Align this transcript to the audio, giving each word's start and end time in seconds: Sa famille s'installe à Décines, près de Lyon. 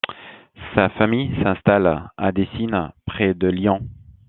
Sa 0.73 0.89
famille 0.89 1.29
s'installe 1.43 2.09
à 2.17 2.31
Décines, 2.31 2.91
près 3.05 3.35
de 3.35 3.45
Lyon. 3.45 3.87